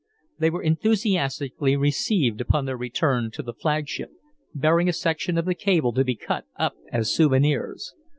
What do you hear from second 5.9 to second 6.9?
to be cut up